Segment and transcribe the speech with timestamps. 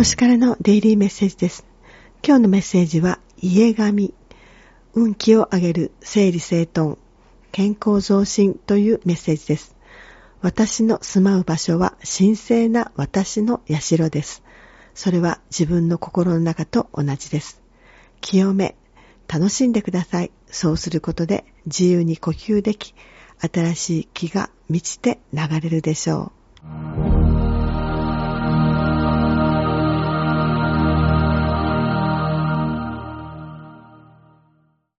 [0.00, 1.66] 星からのデイリーメッセージです。
[2.26, 4.14] 今日のメッセージは、家神、
[4.94, 6.96] 運気を上げる整理整頓、
[7.52, 9.76] 健康増進というメッセージです。
[10.40, 14.42] 私の住まう場所は神聖な私の社です。
[14.94, 17.60] それは自分の心の中と同じです。
[18.22, 18.76] 清め、
[19.28, 20.30] 楽しんでください。
[20.46, 22.94] そうすることで自由に呼吸でき、
[23.38, 26.39] 新しい気が満ちて流れるでしょう。